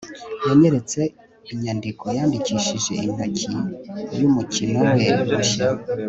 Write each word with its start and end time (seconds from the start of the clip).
yanyeretse 0.47 0.99
inyandiko 1.53 2.05
yandikishijwe 2.17 2.93
intoki 3.07 3.53
yumukino 4.19 4.79
we 4.97 5.09
mushya 5.31 5.67